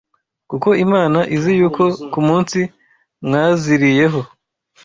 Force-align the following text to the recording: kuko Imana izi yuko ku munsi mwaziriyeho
kuko 0.49 0.69
Imana 0.85 1.19
izi 1.35 1.51
yuko 1.59 1.83
ku 2.11 2.19
munsi 2.27 2.59
mwaziriyeho 3.25 4.21